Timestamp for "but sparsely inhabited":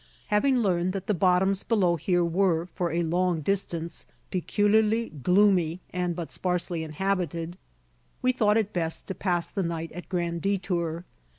6.15-7.55